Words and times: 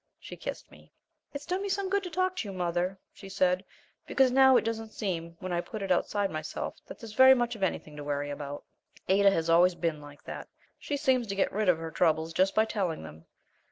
She 0.19 0.35
kissed 0.35 0.71
me. 0.71 0.91
"It's 1.31 1.45
done 1.45 1.61
me 1.61 1.69
good 1.69 2.01
to 2.01 2.09
talk 2.09 2.35
to 2.37 2.47
you, 2.47 2.53
mother," 2.53 2.97
she 3.13 3.29
said, 3.29 3.63
"because 4.07 4.31
now 4.31 4.57
it 4.57 4.63
doesn't 4.63 4.93
seem, 4.93 5.35
when 5.39 5.53
I 5.53 5.61
put 5.61 5.83
it 5.83 5.91
outside 5.91 6.31
myself, 6.31 6.79
that 6.87 6.97
there's 6.97 7.13
very 7.13 7.35
much 7.35 7.55
of 7.55 7.61
anything 7.61 7.95
to 7.97 8.03
worry 8.03 8.31
about." 8.31 8.63
Ada 9.07 9.29
has 9.29 9.47
always 9.47 9.75
been 9.75 10.01
like 10.01 10.23
that 10.23 10.47
she 10.79 10.97
seems 10.97 11.27
to 11.27 11.35
get 11.35 11.53
rid 11.53 11.69
of 11.69 11.77
her 11.77 11.91
troubles 11.91 12.33
just 12.33 12.55
by 12.55 12.65
telling 12.65 13.03
them. 13.03 13.27